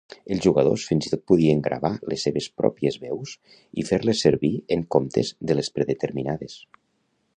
Els 0.35 0.39
jugadors 0.43 0.83
fins 0.91 1.07
i 1.09 1.11
tot 1.11 1.21
podien 1.31 1.59
gravar 1.67 1.91
les 2.13 2.23
seves 2.27 2.47
pròpies 2.61 2.97
veus 3.03 3.35
i 3.83 3.87
fer-les 3.91 4.25
servir 4.29 4.51
en 4.77 4.87
comptes 4.97 5.33
de 5.51 5.59
les 5.61 5.71
predeterminades. 5.77 6.57